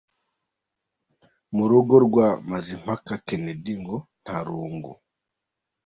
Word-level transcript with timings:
Mu 1.55 1.63
rugo 1.71 1.95
rwa 2.05 2.27
Mazimpaka 2.49 3.13
Kennedy 3.27 3.73
ngo 3.81 3.97
nta 4.21 4.37
rungu. 4.47 4.93